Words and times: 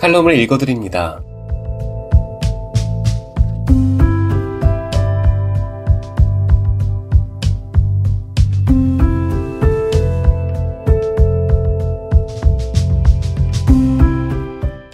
칼럼을 0.00 0.38
읽어드립니다. 0.38 1.20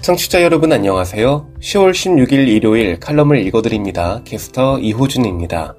청취자 0.00 0.42
여러분 0.42 0.72
안녕하세요. 0.72 1.48
10월 1.60 1.92
16일 1.92 2.48
일요일 2.48 2.98
칼럼을 2.98 3.46
읽어드립니다. 3.46 4.22
게스터 4.24 4.78
이호준입니다. 4.78 5.74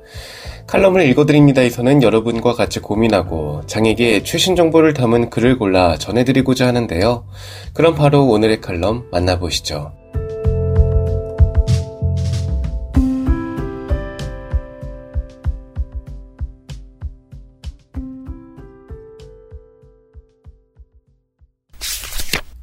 칼럼을 0.67 1.07
읽어드립니다에서는 1.09 2.01
여러분과 2.01 2.53
같이 2.53 2.79
고민하고 2.79 3.61
장에게 3.67 4.23
최신 4.23 4.55
정보를 4.55 4.93
담은 4.93 5.29
글을 5.29 5.59
골라 5.59 5.95
전해드리고자 5.97 6.67
하는데요. 6.67 7.25
그럼 7.73 7.93
바로 7.95 8.25
오늘의 8.27 8.61
칼럼 8.61 9.07
만나보시죠. 9.11 9.91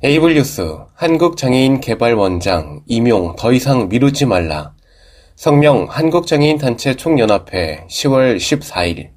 에이블 0.05 0.35
뉴스 0.35 0.79
한국장애인 0.95 1.79
개발원장 1.81 2.83
임용 2.87 3.37
더 3.37 3.53
이상 3.53 3.89
미루지 3.89 4.27
말라 4.27 4.75
성명 5.43 5.89
한국장애인 5.91 6.57
단체 6.59 6.95
총연합회 6.95 7.89
10월 7.91 8.37
14일 8.37 9.09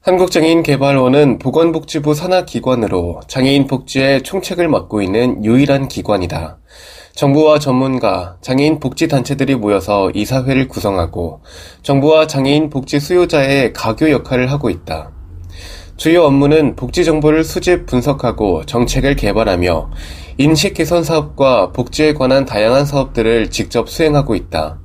한국장애인 0.00 0.62
개발원은 0.62 1.38
보건복지부 1.38 2.14
산하기관으로 2.14 3.20
장애인 3.28 3.66
복지의 3.66 4.22
총책을 4.22 4.66
맡고 4.66 5.02
있는 5.02 5.44
유일한 5.44 5.88
기관이다. 5.88 6.58
정부와 7.16 7.58
전문가, 7.58 8.38
장애인 8.40 8.80
복지단체들이 8.80 9.56
모여서 9.56 10.10
이사회를 10.14 10.68
구성하고 10.68 11.42
정부와 11.82 12.26
장애인 12.26 12.70
복지 12.70 12.98
수요자의 12.98 13.74
가교 13.74 14.10
역할을 14.10 14.50
하고 14.50 14.70
있다. 14.70 15.10
주요 15.96 16.24
업무는 16.24 16.74
복지 16.76 17.04
정보를 17.04 17.44
수집 17.44 17.86
분석하고 17.86 18.64
정책을 18.64 19.16
개발하며 19.16 19.90
인식 20.36 20.74
개선 20.74 21.04
사업과 21.04 21.70
복지에 21.70 22.12
관한 22.12 22.44
다양한 22.44 22.86
사업들을 22.86 23.50
직접 23.50 23.88
수행하고 23.88 24.34
있다. 24.34 24.80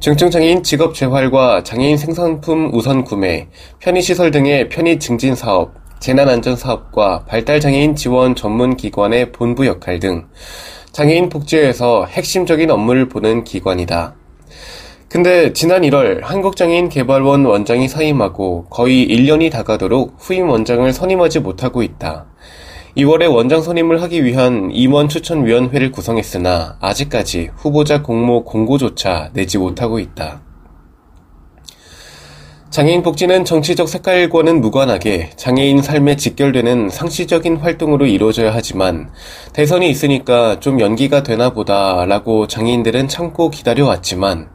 중증장애인 0.00 0.62
직업 0.62 0.94
재활과 0.94 1.62
장애인 1.62 1.96
생산품 1.96 2.70
우선 2.74 3.02
구매, 3.02 3.48
편의시설 3.78 4.30
등의 4.30 4.68
편의 4.68 4.98
증진 4.98 5.34
사업, 5.34 5.72
재난안전 6.00 6.56
사업과 6.56 7.24
발달장애인 7.24 7.96
지원 7.96 8.34
전문 8.34 8.76
기관의 8.76 9.32
본부 9.32 9.66
역할 9.66 10.00
등 10.00 10.26
장애인 10.92 11.30
복지에서 11.30 12.04
핵심적인 12.04 12.70
업무를 12.70 13.08
보는 13.08 13.44
기관이다. 13.44 14.14
근데 15.08 15.54
지난 15.54 15.80
1월 15.80 16.20
한국장애인 16.22 16.90
개발원 16.90 17.46
원장이 17.46 17.88
사임하고 17.88 18.66
거의 18.68 19.08
1년이 19.08 19.50
다가도록 19.50 20.16
후임 20.18 20.50
원장을 20.50 20.92
선임하지 20.92 21.40
못하고 21.40 21.82
있다. 21.82 22.26
2월에 22.96 23.28
원장 23.28 23.60
선임을 23.60 24.02
하기 24.02 24.24
위한 24.24 24.70
임원 24.72 25.08
추천위원회를 25.08 25.90
구성했으나 25.90 26.76
아직까지 26.80 27.50
후보자 27.56 28.02
공모 28.02 28.44
공고조차 28.44 29.30
내지 29.32 29.58
못하고 29.58 29.98
있다. 29.98 30.42
장애인 32.70 33.02
복지는 33.02 33.44
정치적 33.44 33.88
색깔과는 33.88 34.60
무관하게 34.60 35.30
장애인 35.34 35.82
삶에 35.82 36.14
직결되는 36.14 36.88
상시적인 36.88 37.56
활동으로 37.56 38.06
이루어져야 38.06 38.54
하지만 38.54 39.10
대선이 39.52 39.90
있으니까 39.90 40.60
좀 40.60 40.78
연기가 40.78 41.24
되나 41.24 41.50
보다 41.50 42.04
라고 42.04 42.46
장애인들은 42.46 43.08
참고 43.08 43.50
기다려왔지만 43.50 44.50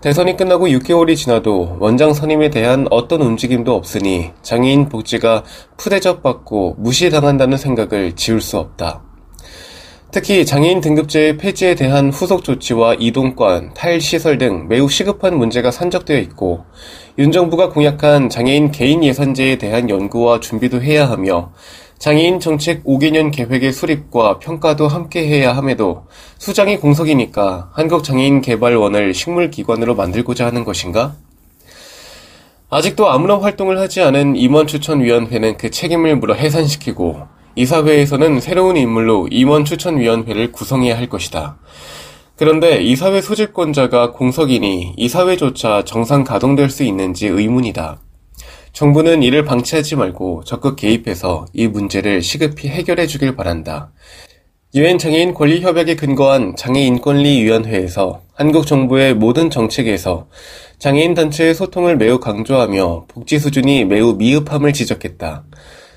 대선이 0.00 0.36
끝나고 0.36 0.68
6개월이 0.68 1.16
지나도 1.16 1.78
원장 1.80 2.12
선임에 2.12 2.50
대한 2.50 2.86
어떤 2.90 3.22
움직임도 3.22 3.74
없으니 3.74 4.30
장애인 4.42 4.88
복지가 4.88 5.42
푸대접받고 5.78 6.76
무시당한다는 6.78 7.56
생각을 7.56 8.12
지울 8.14 8.40
수 8.40 8.58
없다. 8.58 9.02
특히 10.12 10.46
장애인 10.46 10.80
등급제 10.80 11.36
폐지에 11.38 11.74
대한 11.74 12.10
후속 12.10 12.44
조치와 12.44 12.96
이동권, 12.98 13.74
탈시설 13.74 14.38
등 14.38 14.68
매우 14.68 14.88
시급한 14.88 15.36
문제가 15.36 15.70
산적되어 15.70 16.18
있고 16.20 16.64
윤 17.18 17.32
정부가 17.32 17.70
공약한 17.70 18.28
장애인 18.28 18.70
개인 18.70 19.02
예산제에 19.02 19.56
대한 19.56 19.90
연구와 19.90 20.40
준비도 20.40 20.82
해야 20.82 21.08
하며 21.08 21.52
장애인 21.98 22.40
정책 22.40 22.84
5개년 22.84 23.32
계획의 23.32 23.72
수립과 23.72 24.38
평가도 24.38 24.86
함께 24.86 25.26
해야 25.26 25.56
함에도 25.56 26.04
수장이 26.38 26.76
공석이니까 26.76 27.70
한국장애인개발원을 27.72 29.14
식물기관으로 29.14 29.94
만들고자 29.94 30.46
하는 30.46 30.64
것인가? 30.64 31.16
아직도 32.68 33.08
아무런 33.08 33.40
활동을 33.40 33.78
하지 33.78 34.02
않은 34.02 34.36
임원추천위원회는 34.36 35.56
그 35.56 35.70
책임을 35.70 36.16
물어 36.16 36.34
해산시키고 36.34 37.22
이사회에서는 37.54 38.40
새로운 38.40 38.76
인물로 38.76 39.28
임원추천위원회를 39.30 40.52
구성해야 40.52 40.98
할 40.98 41.08
것이다. 41.08 41.56
그런데 42.36 42.82
이사회 42.82 43.22
소집권자가 43.22 44.12
공석이니 44.12 44.94
이사회조차 44.98 45.84
정상 45.84 46.22
가동될 46.22 46.68
수 46.68 46.84
있는지 46.84 47.26
의문이다. 47.28 47.98
정부는 48.76 49.22
이를 49.22 49.42
방치하지 49.42 49.96
말고 49.96 50.44
적극 50.44 50.76
개입해서 50.76 51.46
이 51.54 51.66
문제를 51.66 52.20
시급히 52.20 52.68
해결해 52.68 53.06
주길 53.06 53.34
바란다. 53.34 53.90
유엔 54.74 54.98
장애인 54.98 55.32
권리 55.32 55.62
협약에 55.62 55.96
근거한 55.96 56.56
장애인 56.56 57.00
권리 57.00 57.42
위원회에서 57.42 58.20
한국 58.34 58.66
정부의 58.66 59.14
모든 59.14 59.48
정책에서 59.48 60.28
장애인 60.78 61.14
단체의 61.14 61.54
소통을 61.54 61.96
매우 61.96 62.20
강조하며 62.20 63.06
복지 63.08 63.38
수준이 63.38 63.86
매우 63.86 64.12
미흡함을 64.16 64.74
지적했다. 64.74 65.44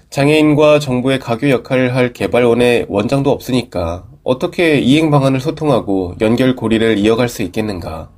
장애인과 0.09 0.79
정부의 0.79 1.19
가교 1.19 1.49
역할을 1.49 1.93
할 1.93 2.13
개발원의 2.13 2.85
원장도 2.87 3.29
없으니까 3.29 4.05
어떻게 4.23 4.79
이행 4.79 5.11
방안을 5.11 5.41
소통하고 5.41 6.15
연결 6.21 6.55
고리를 6.55 6.97
이어갈 6.97 7.27
수 7.27 7.41
있겠는가? 7.41 8.09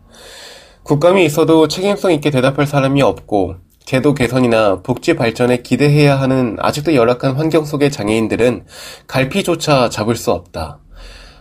국감이 0.83 1.25
있어도 1.25 1.67
책임성 1.67 2.11
있게 2.13 2.29
대답할 2.29 2.67
사람이 2.67 3.01
없고 3.01 3.55
제도 3.85 4.13
개선이나 4.13 4.81
복지 4.83 5.15
발전에 5.15 5.57
기대해야 5.57 6.19
하는 6.19 6.57
아직도 6.59 6.95
열악한 6.95 7.35
환경 7.35 7.65
속의 7.65 7.91
장애인들은 7.91 8.65
갈피조차 9.07 9.89
잡을 9.89 10.15
수 10.15 10.31
없다. 10.31 10.79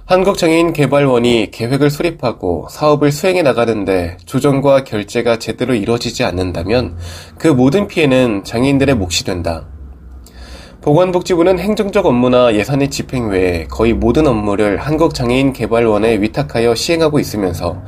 한국장애인개발원이 0.06 1.52
계획을 1.52 1.88
수립하고 1.88 2.66
사업을 2.68 3.12
수행해 3.12 3.42
나가는데 3.42 4.16
조정과 4.24 4.82
결제가 4.82 5.38
제대로 5.38 5.72
이루어지지 5.72 6.24
않는다면 6.24 6.96
그 7.38 7.46
모든 7.46 7.86
피해는 7.86 8.42
장애인들의 8.42 8.96
몫이 8.96 9.22
된다. 9.22 9.68
보건복지부는 10.80 11.60
행정적 11.60 12.06
업무나 12.06 12.52
예산의 12.54 12.90
집행 12.90 13.28
외에 13.28 13.66
거의 13.66 13.92
모든 13.92 14.26
업무를 14.26 14.78
한국장애인개발원에 14.78 16.20
위탁하여 16.22 16.74
시행하고 16.74 17.20
있으면서 17.20 17.80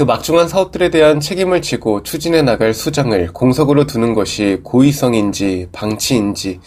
그 0.00 0.04
막중한 0.04 0.48
사업들에 0.48 0.88
대한 0.88 1.20
책임을 1.20 1.60
지고 1.60 2.02
추진해 2.02 2.40
나갈 2.40 2.72
수장을 2.72 3.34
공석으로 3.34 3.84
두는 3.84 4.14
것이 4.14 4.60
고의성인지 4.62 5.66
방치인지 5.72 6.58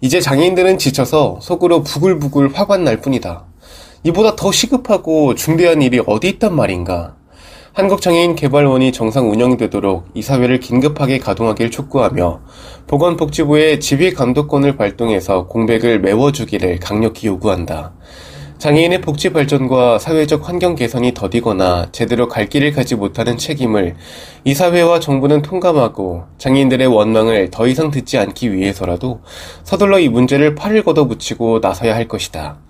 이제 0.00 0.20
장애인들은 0.20 0.78
지쳐서 0.78 1.38
속으로 1.40 1.84
부글부글 1.84 2.52
화가 2.52 2.78
날 2.78 3.00
뿐이다. 3.00 3.44
이보다 4.02 4.34
더 4.34 4.50
시급하고 4.50 5.36
중대한 5.36 5.80
일이 5.80 6.02
어디 6.04 6.30
있단 6.30 6.56
말인가. 6.56 7.14
한국장애인개발원이 7.74 8.90
정상 8.90 9.30
운영되도록 9.30 10.08
이사회를 10.14 10.58
긴급하게 10.58 11.18
가동하길 11.18 11.70
촉구하며 11.70 12.40
보건복지부의 12.88 13.78
지휘 13.78 14.12
감독권을 14.12 14.76
발동해서 14.76 15.46
공백을 15.46 16.00
메워주기를 16.00 16.80
강력히 16.80 17.28
요구한다. 17.28 17.92
장애인의 18.62 19.00
복지 19.00 19.30
발전과 19.30 19.98
사회적 19.98 20.48
환경 20.48 20.76
개선이 20.76 21.14
더디거나 21.14 21.88
제대로 21.90 22.28
갈 22.28 22.48
길을 22.48 22.70
가지 22.70 22.94
못하는 22.94 23.36
책임을 23.36 23.96
이 24.44 24.54
사회와 24.54 25.00
정부는 25.00 25.42
통감하고 25.42 26.26
장애인들의 26.38 26.86
원망을 26.86 27.50
더 27.50 27.66
이상 27.66 27.90
듣지 27.90 28.18
않기 28.18 28.52
위해서라도 28.52 29.20
서둘러 29.64 29.98
이 29.98 30.08
문제를 30.08 30.54
팔을 30.54 30.84
걷어붙이고 30.84 31.58
나서야 31.58 31.92
할 31.92 32.06
것이다. 32.06 32.60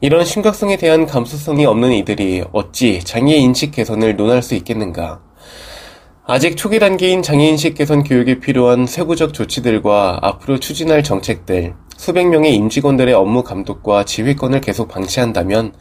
이런 0.00 0.24
심각성에 0.24 0.78
대한 0.78 1.04
감수성이 1.04 1.66
없는 1.66 1.92
이들이 1.92 2.44
어찌 2.52 3.00
장애 3.04 3.36
인식 3.36 3.72
개선을 3.72 4.16
논할 4.16 4.42
수 4.42 4.54
있겠는가? 4.54 5.25
아직 6.28 6.56
초기 6.56 6.80
단계인 6.80 7.22
장애인식 7.22 7.76
개선 7.76 8.02
교육에 8.02 8.40
필요한 8.40 8.84
세부적 8.84 9.32
조치들과 9.32 10.18
앞으로 10.22 10.58
추진할 10.58 11.04
정책들, 11.04 11.74
수백 11.96 12.26
명의 12.26 12.52
임직원들의 12.56 13.14
업무 13.14 13.44
감독과 13.44 14.04
지휘권을 14.04 14.60
계속 14.60 14.88
방치한다면 14.88 15.72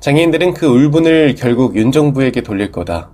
장애인들은 0.00 0.54
그 0.54 0.66
울분을 0.66 1.36
결국 1.36 1.76
윤 1.76 1.92
정부에게 1.92 2.40
돌릴 2.40 2.72
거다. 2.72 3.12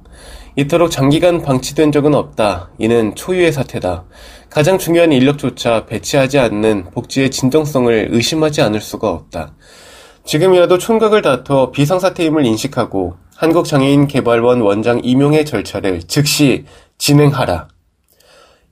이토록 0.57 0.91
장기간 0.91 1.43
방치된 1.43 1.93
적은 1.93 2.15
없다. 2.15 2.71
이는 2.79 3.15
초유의 3.15 3.53
사태다. 3.53 4.07
가장 4.49 4.79
중요한 4.79 5.13
인력조차 5.13 5.85
배치하지 5.85 6.39
않는 6.39 6.87
복지의 6.93 7.31
진정성을 7.31 8.09
의심하지 8.11 8.63
않을 8.63 8.81
수가 8.81 9.11
없다. 9.11 9.55
지금이라도 10.25 10.79
총각을 10.79 11.21
다퉈 11.21 11.73
비상사태임을 11.73 12.47
인식하고 12.47 13.17
한국장애인개발원 13.41 14.61
원장 14.61 15.01
임용의 15.03 15.47
절차를 15.47 16.03
즉시 16.03 16.67
진행하라. 16.99 17.69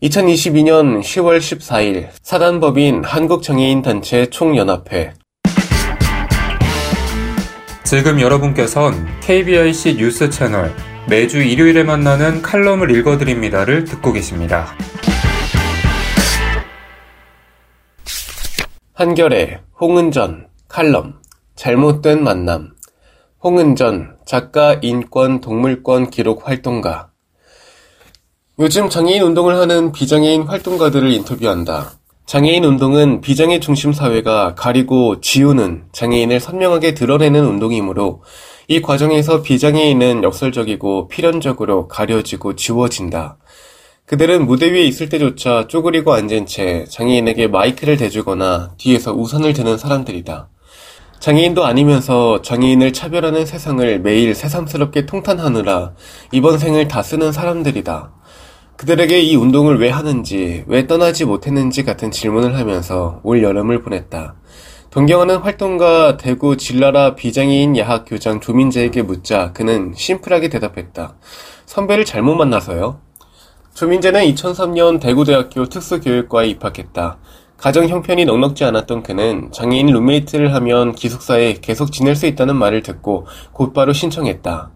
2022년 0.03 1.01
10월 1.01 1.39
14일 1.39 2.09
사단법인 2.23 3.03
한국장애인단체 3.03 4.27
총연합회 4.27 5.15
지금 7.83 8.21
여러분께선 8.21 9.07
KBIC 9.23 9.97
뉴스 9.97 10.29
채널 10.29 10.71
매주 11.09 11.39
일요일에 11.39 11.83
만나는 11.83 12.43
칼럼을 12.43 12.95
읽어드립니다를 12.95 13.85
듣고 13.85 14.13
계십니다. 14.13 14.67
한결의 18.93 19.61
홍은전 19.81 20.49
칼럼 20.69 21.15
잘못된 21.57 22.23
만남 22.23 22.73
홍은전 23.43 24.18
작가 24.29 24.79
인권 24.83 25.41
동물권 25.41 26.11
기록 26.11 26.47
활동가 26.47 27.09
요즘 28.59 28.91
장애인 28.91 29.23
운동을 29.23 29.57
하는 29.57 29.91
비장애인 29.91 30.43
활동가들을 30.43 31.11
인터뷰한다. 31.15 31.93
장애인 32.27 32.63
운동은 32.63 33.23
비장애 33.23 33.59
중심 33.59 33.95
사회가 33.95 34.55
가리고 34.55 35.23
지우는 35.23 35.85
장애인을 35.93 36.41
선명하게 36.41 36.93
드러내는 36.93 37.43
운동이므로 37.43 38.23
이 38.67 38.83
과정에서 38.83 39.41
비장애인은 39.41 40.23
역설적이고 40.23 41.09
필연적으로 41.09 41.89
가려지고 41.89 42.55
지워진다. 42.55 43.39
그들은 44.05 44.45
무대 44.45 44.71
위에 44.71 44.83
있을 44.83 45.09
때조차 45.09 45.69
쪼그리고 45.69 46.13
앉은 46.13 46.45
채 46.45 46.85
장애인에게 46.91 47.47
마이크를 47.47 47.97
대주거나 47.97 48.75
뒤에서 48.77 49.15
우산을 49.15 49.55
드는 49.55 49.79
사람들이다. 49.79 50.51
장애인도 51.19 51.65
아니면서 51.65 52.43
장애인을 52.43 52.93
차별하는 52.93 53.45
세상을 53.45 54.01
매일 54.01 54.35
새삼스럽게 54.35 55.07
통탄하느라 55.07 55.93
이번 56.33 56.59
생을 56.59 56.87
다 56.87 57.03
쓰는 57.03 57.33
사람들이다. 57.33 58.13
그들에게 58.77 59.21
이 59.21 59.35
운동을 59.35 59.81
왜 59.81 59.91
하는지, 59.91 60.63
왜 60.69 60.87
떠나지 60.87 61.25
못했는지 61.25 61.83
같은 61.85 62.13
질문을 62.13 62.57
하면서 62.57 63.21
올 63.25 63.43
여름을 63.43 63.83
보냈다. 63.83 64.37
동경하는 64.91 65.39
활동가 65.39 66.17
대구 66.17 66.57
진라라 66.57 67.17
비장애인 67.17 67.77
야학 67.77 68.05
교장 68.07 68.41
조민재에게 68.41 69.03
묻자 69.03 69.53
그는 69.53 69.93
심플하게 69.97 70.49
대답했다. 70.49 71.17
선배를 71.67 72.05
잘못 72.05 72.37
만나서요. 72.37 73.01
조민재는 73.75 74.23
2003년 74.23 75.01
대구대학교 75.01 75.67
특수교육과에 75.67 76.47
입학했다. 76.47 77.19
가정 77.59 77.89
형편이 77.89 78.25
넉넉지 78.25 78.65
않았던 78.65 79.03
그는 79.03 79.51
장애인 79.51 79.89
룸메이트를 79.89 80.55
하면 80.55 80.95
기숙사에 80.95 81.55
계속 81.55 81.91
지낼 81.91 82.15
수 82.15 82.27
있다는 82.27 82.55
말을 82.55 82.85
듣고 82.85 83.27
곧바로 83.53 83.93
신청했다. 83.93 84.71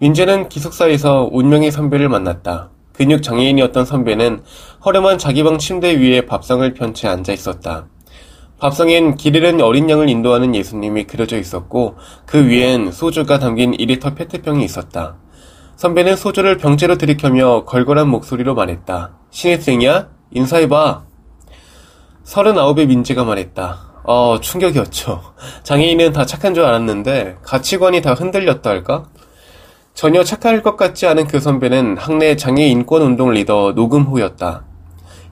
민재는 0.00 0.50
기숙사에서 0.50 1.28
운명의 1.32 1.72
선배를 1.72 2.10
만났다. 2.10 2.68
근육 2.92 3.22
장애인이었던 3.22 3.86
선배는 3.86 4.42
허름한 4.84 5.16
자기 5.16 5.42
방 5.42 5.56
침대 5.56 5.98
위에 5.98 6.26
밥상을 6.26 6.74
편 6.74 6.92
채 6.92 7.08
앉아 7.08 7.32
있었다. 7.32 7.86
밥상엔 8.58 9.14
길 9.14 9.34
잃은 9.36 9.62
어린 9.62 9.88
양을 9.88 10.10
인도하는 10.10 10.54
예수님이 10.54 11.04
그려져 11.04 11.38
있었고 11.38 11.96
그 12.26 12.46
위엔 12.46 12.92
소주가 12.92 13.38
담긴 13.38 13.72
2리터 13.72 14.14
페트병이 14.14 14.64
있었다. 14.64 15.16
선배는 15.76 16.16
소주를 16.16 16.58
병째로 16.58 16.98
들이켜며 16.98 17.64
걸걸한 17.64 18.08
목소리로 18.08 18.54
말했다. 18.54 19.16
신입생이야? 19.30 20.08
인사해봐. 20.32 21.07
서른아홉의 22.28 22.86
민재가 22.88 23.24
말했다. 23.24 24.02
어, 24.04 24.38
충격이었죠. 24.38 25.22
장애인은 25.62 26.12
다 26.12 26.26
착한 26.26 26.52
줄 26.52 26.62
알았는데 26.62 27.38
가치관이 27.42 28.02
다 28.02 28.12
흔들렸다 28.12 28.68
할까? 28.68 29.06
전혀 29.94 30.22
착할 30.22 30.62
것 30.62 30.76
같지 30.76 31.06
않은 31.06 31.26
그 31.26 31.40
선배는 31.40 31.96
학내 31.96 32.36
장애 32.36 32.66
인권 32.66 33.00
운동 33.00 33.30
리더 33.30 33.72
노금호였다. 33.72 34.66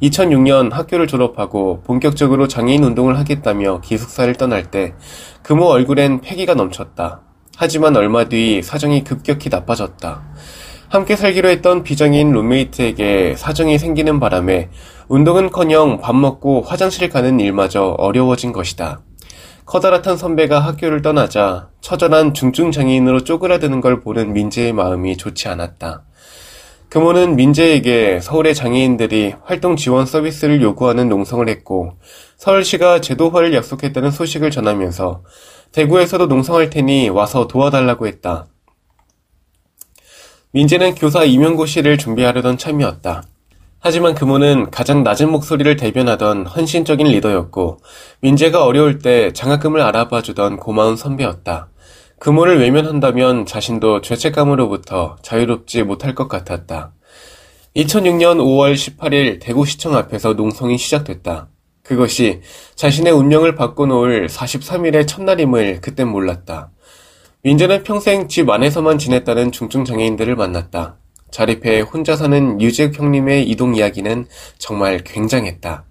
2006년 0.00 0.72
학교를 0.72 1.06
졸업하고 1.06 1.82
본격적으로 1.84 2.48
장애인 2.48 2.82
운동을 2.82 3.18
하겠다며 3.18 3.82
기숙사를 3.82 4.34
떠날 4.36 4.70
때 4.70 4.94
금호 5.42 5.66
얼굴엔 5.66 6.22
패기가 6.22 6.54
넘쳤다. 6.54 7.20
하지만 7.58 7.94
얼마 7.94 8.24
뒤 8.24 8.62
사정이 8.62 9.04
급격히 9.04 9.50
나빠졌다. 9.50 10.22
함께 10.88 11.16
살기로 11.16 11.48
했던 11.48 11.82
비장애인 11.82 12.30
룸메이트에게 12.32 13.34
사정이 13.36 13.78
생기는 13.78 14.20
바람에 14.20 14.68
운동은커녕 15.08 16.00
밥 16.00 16.14
먹고 16.14 16.62
화장실 16.62 17.08
가는 17.08 17.40
일마저 17.40 17.96
어려워진 17.98 18.52
것이다. 18.52 19.00
커다랗던 19.64 20.16
선배가 20.16 20.60
학교를 20.60 21.02
떠나자 21.02 21.70
처절한 21.80 22.34
중증 22.34 22.70
장애인으로 22.70 23.24
쪼그라드는 23.24 23.80
걸 23.80 24.00
보는 24.00 24.32
민재의 24.32 24.72
마음이 24.72 25.16
좋지 25.16 25.48
않았다. 25.48 26.04
금호는 26.88 27.34
민재에게 27.34 28.20
서울의 28.20 28.54
장애인들이 28.54 29.34
활동 29.42 29.74
지원 29.74 30.06
서비스를 30.06 30.62
요구하는 30.62 31.08
농성을 31.08 31.48
했고 31.48 31.94
서울시가 32.36 33.00
제도화를 33.00 33.52
약속했다는 33.54 34.12
소식을 34.12 34.52
전하면서 34.52 35.24
대구에서도 35.72 36.26
농성할 36.26 36.70
테니 36.70 37.08
와서 37.08 37.48
도와달라고 37.48 38.06
했다. 38.06 38.46
민재는 40.56 40.94
교사 40.94 41.22
임용고시를 41.22 41.98
준비하려던 41.98 42.56
참이었다. 42.56 43.22
하지만 43.78 44.14
금호는 44.14 44.70
가장 44.70 45.02
낮은 45.02 45.30
목소리를 45.30 45.76
대변하던 45.76 46.46
헌신적인 46.46 47.08
리더였고 47.08 47.76
민재가 48.20 48.64
어려울 48.64 48.98
때 48.98 49.34
장학금을 49.34 49.82
알아봐주던 49.82 50.56
고마운 50.56 50.96
선배였다. 50.96 51.68
금호를 52.20 52.58
외면한다면 52.58 53.44
자신도 53.44 54.00
죄책감으로부터 54.00 55.16
자유롭지 55.20 55.82
못할 55.82 56.14
것 56.14 56.26
같았다. 56.26 56.92
2006년 57.76 58.38
5월 58.38 58.72
18일 58.72 59.40
대구시청 59.42 59.94
앞에서 59.94 60.32
농성이 60.32 60.78
시작됐다. 60.78 61.48
그것이 61.82 62.40
자신의 62.76 63.12
운명을 63.12 63.56
바꿔놓을 63.56 64.28
43일의 64.28 65.06
첫날임을 65.06 65.82
그땐 65.82 66.08
몰랐다. 66.08 66.70
민재는 67.46 67.84
평생 67.84 68.26
집 68.26 68.50
안에서만 68.50 68.98
지냈다는 68.98 69.52
중증 69.52 69.84
장애인들을 69.84 70.34
만났다. 70.34 70.96
자립해 71.30 71.82
혼자 71.82 72.16
사는 72.16 72.60
유재욱 72.60 72.98
형님의 72.98 73.48
이동 73.48 73.76
이야기는 73.76 74.26
정말 74.58 74.98
굉장했다. 75.04 75.84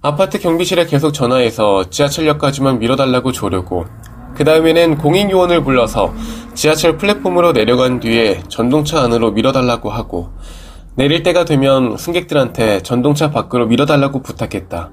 아파트 0.00 0.38
경비실에 0.38 0.86
계속 0.86 1.12
전화해서 1.12 1.90
지하철역까지만 1.90 2.78
밀어달라고 2.78 3.30
조르고 3.30 3.84
그 4.34 4.44
다음에는 4.44 4.96
공익요원을 4.96 5.64
불러서 5.64 6.14
지하철 6.54 6.96
플랫폼으로 6.96 7.52
내려간 7.52 8.00
뒤에 8.00 8.42
전동차 8.48 9.02
안으로 9.02 9.32
밀어달라고 9.32 9.90
하고 9.90 10.30
내릴 10.94 11.22
때가 11.22 11.44
되면 11.44 11.98
승객들한테 11.98 12.82
전동차 12.82 13.30
밖으로 13.30 13.66
밀어달라고 13.66 14.22
부탁했다. 14.22 14.92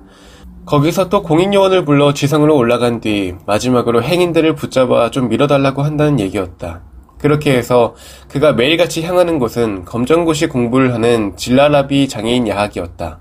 거기서 0.68 1.08
또 1.08 1.24
공익요원을 1.24 1.86
불러 1.86 2.14
지상으로 2.14 2.58
올라간 2.58 3.00
뒤 3.00 3.36
마지막으로 3.46 4.04
행인들을 4.04 4.56
붙잡아 4.56 5.12
좀 5.12 5.30
밀어달라고 5.30 5.82
한다는 5.82 6.20
얘기였다. 6.20 6.82
그렇게 7.18 7.56
해서 7.56 7.96
그가 8.28 8.52
매일같이 8.52 9.02
향하는 9.02 9.40
곳은 9.40 9.86
검정고시 9.86 10.48
공부를 10.48 10.94
하는 10.94 11.38
질라라비 11.38 12.10
장애인 12.10 12.50
야학이었다. 12.50 13.20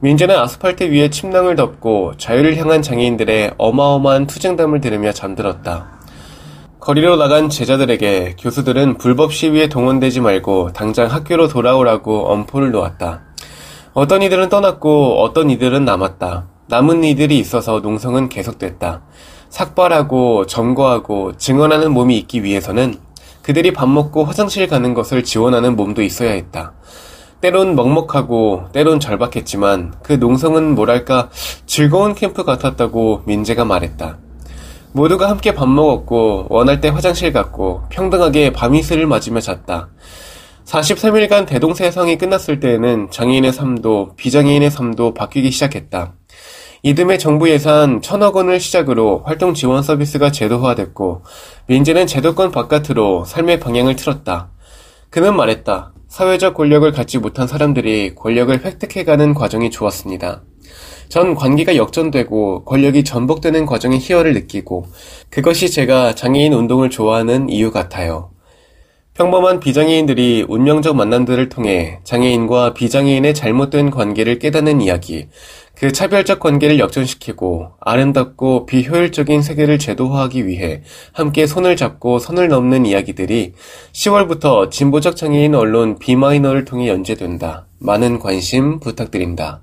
민재는 0.00 0.36
아스팔트 0.36 0.84
위에 0.92 1.08
침낭을 1.08 1.56
덮고 1.56 2.12
자유를 2.18 2.58
향한 2.58 2.82
장애인들의 2.82 3.54
어마어마한 3.56 4.26
투쟁담을 4.26 4.82
들으며 4.82 5.10
잠들었다. 5.12 5.88
거리로 6.80 7.16
나간 7.16 7.48
제자들에게 7.48 8.36
교수들은 8.38 8.98
불법 8.98 9.32
시위에 9.32 9.70
동원되지 9.70 10.20
말고 10.20 10.74
당장 10.74 11.10
학교로 11.10 11.48
돌아오라고 11.48 12.30
엄포를 12.30 12.72
놓았다. 12.72 13.22
어떤 13.94 14.20
이들은 14.20 14.50
떠났고 14.50 15.22
어떤 15.22 15.48
이들은 15.48 15.86
남았다. 15.86 16.53
남은 16.66 17.04
이들이 17.04 17.38
있어서 17.38 17.80
농성은 17.80 18.28
계속됐다. 18.28 19.02
삭발하고 19.50 20.46
점거하고 20.46 21.36
증언하는 21.36 21.92
몸이 21.92 22.18
있기 22.18 22.42
위해서는 22.42 22.96
그들이 23.42 23.72
밥 23.72 23.88
먹고 23.88 24.24
화장실 24.24 24.66
가는 24.66 24.94
것을 24.94 25.22
지원하는 25.22 25.76
몸도 25.76 26.02
있어야 26.02 26.32
했다. 26.32 26.72
때론 27.42 27.76
먹먹하고 27.76 28.68
때론 28.72 29.00
절박했지만 29.00 29.96
그 30.02 30.14
농성은 30.14 30.74
뭐랄까 30.74 31.28
즐거운 31.66 32.14
캠프 32.14 32.42
같았다고 32.42 33.24
민재가 33.26 33.66
말했다. 33.66 34.18
모두가 34.92 35.28
함께 35.28 35.54
밥 35.54 35.68
먹었고 35.68 36.46
원할 36.48 36.80
때 36.80 36.88
화장실 36.88 37.32
갔고 37.32 37.82
평등하게 37.90 38.52
밤이슬을 38.52 39.06
맞으며 39.06 39.40
잤다. 39.40 39.90
43일간 40.64 41.46
대동세상이 41.46 42.16
끝났을 42.16 42.60
때에는 42.60 43.10
장애인의 43.10 43.52
삶도 43.52 44.14
비장애인의 44.16 44.70
삶도 44.70 45.12
바뀌기 45.12 45.50
시작했다. 45.50 46.14
이듬해 46.86 47.16
정부 47.16 47.48
예산 47.48 48.02
천억 48.02 48.36
원을 48.36 48.60
시작으로 48.60 49.22
활동 49.24 49.54
지원 49.54 49.82
서비스가 49.82 50.30
제도화됐고 50.30 51.22
민재는 51.66 52.06
제도권 52.06 52.50
바깥으로 52.50 53.24
삶의 53.24 53.58
방향을 53.58 53.96
틀었다. 53.96 54.50
그는 55.08 55.34
말했다. 55.34 55.94
사회적 56.08 56.52
권력을 56.52 56.92
갖지 56.92 57.16
못한 57.16 57.46
사람들이 57.46 58.14
권력을 58.14 58.62
획득해가는 58.62 59.32
과정이 59.32 59.70
좋았습니다. 59.70 60.42
전 61.08 61.34
관계가 61.34 61.76
역전되고 61.76 62.66
권력이 62.66 63.02
전복되는 63.02 63.64
과정의 63.64 63.98
희열을 64.00 64.34
느끼고 64.34 64.84
그것이 65.30 65.70
제가 65.70 66.14
장애인 66.14 66.52
운동을 66.52 66.90
좋아하는 66.90 67.48
이유 67.48 67.72
같아요. 67.72 68.34
평범한 69.14 69.60
비장애인들이 69.60 70.44
운명적 70.48 70.96
만남들을 70.96 71.48
통해 71.48 72.00
장애인과 72.02 72.74
비장애인의 72.74 73.32
잘못된 73.32 73.90
관계를 73.90 74.40
깨닫는 74.40 74.80
이야기, 74.80 75.28
그 75.76 75.92
차별적 75.92 76.40
관계를 76.40 76.78
역전시키고 76.78 77.72
아름답고 77.80 78.66
비효율적인 78.66 79.42
세계를 79.42 79.78
제도화하기 79.78 80.46
위해 80.46 80.82
함께 81.12 81.46
손을 81.46 81.76
잡고 81.76 82.18
선을 82.20 82.48
넘는 82.48 82.86
이야기들이 82.86 83.54
10월부터 83.92 84.70
진보적 84.70 85.16
장애인 85.16 85.54
언론 85.54 85.98
비마이너를 85.98 86.64
통해 86.64 86.88
연재된다. 86.88 87.66
많은 87.80 88.18
관심 88.18 88.80
부탁드립니다. 88.80 89.62